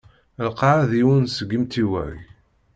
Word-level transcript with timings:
Lqaεa 0.47 0.89
d 0.89 0.91
yiwen 0.97 1.25
seg 1.29 1.49
imtiwag. 1.57 2.17